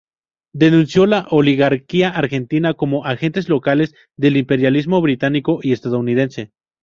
Denunció 0.55 1.03
a 1.03 1.07
la 1.07 1.27
oligarquía 1.29 2.09
argentina 2.09 2.73
como 2.73 3.05
agentes 3.05 3.49
locales 3.49 3.93
del 4.17 4.35
imperialismo 4.35 4.99
británico 4.99 5.59
y 5.61 5.73
estadounidense. 5.73 6.49